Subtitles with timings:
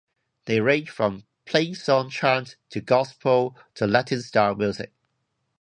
[0.45, 4.91] They range from plainsong chant, to Gospel, to Latin-style music.